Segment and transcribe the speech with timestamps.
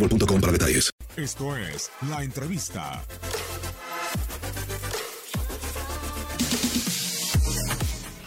[0.00, 0.90] boostmobile.com para detalles.
[1.16, 3.02] Esto es La Entrevista.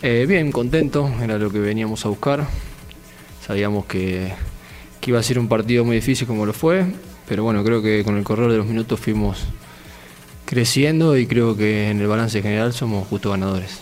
[0.02, 2.46] Eh, bien, contento, era lo que veníamos a buscar.
[3.46, 4.34] Sabíamos que,
[5.00, 6.86] que iba a ser un partido muy difícil como lo fue,
[7.28, 9.46] pero bueno, creo que con el correr de los minutos fuimos
[10.46, 13.80] creciendo y creo que en el balance general somos justo ganadores.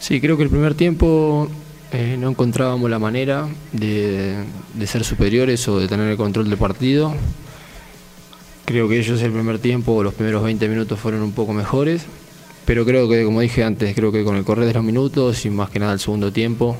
[0.00, 1.48] Sí, creo que el primer tiempo
[1.92, 4.44] eh, no encontrábamos la manera de,
[4.86, 7.12] ser superiores o de tener el control del partido.
[8.64, 12.06] Creo que ellos el primer tiempo, los primeros 20 minutos fueron un poco mejores,
[12.64, 15.50] pero creo que, como dije antes, creo que con el correr de los minutos y
[15.50, 16.76] más que nada el segundo tiempo,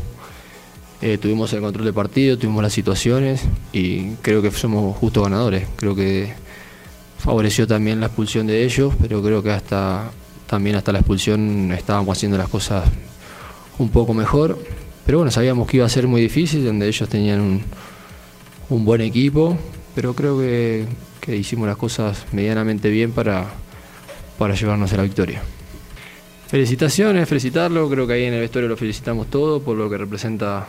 [1.03, 3.43] eh, tuvimos el control del partido, tuvimos las situaciones
[3.73, 5.67] y creo que somos justo ganadores.
[5.75, 6.33] Creo que
[7.19, 10.13] favoreció también la expulsión de ellos, pero creo que hasta
[10.47, 12.85] también hasta la expulsión estábamos haciendo las cosas
[13.79, 14.59] un poco mejor.
[15.07, 17.63] Pero bueno, sabíamos que iba a ser muy difícil, donde ellos tenían un,
[18.69, 19.59] un buen equipo,
[19.95, 20.87] pero creo que,
[21.21, 23.47] que hicimos las cosas medianamente bien para,
[24.39, 25.43] para llevarnos a la victoria.
[26.49, 30.67] Felicitaciones, felicitarlo, creo que ahí en el vestuario lo felicitamos todo por lo que representa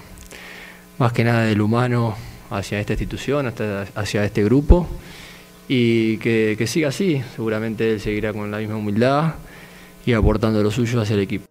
[1.00, 2.16] más que nada del humano
[2.52, 4.88] hacia esta institución, hasta hacia este grupo
[5.68, 9.36] y que, que siga así, seguramente él seguirá con la misma humildad
[10.06, 11.51] y aportando lo suyo hacia el equipo.